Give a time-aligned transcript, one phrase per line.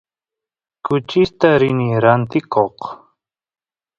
[0.85, 2.75] kuchista rini rantikoq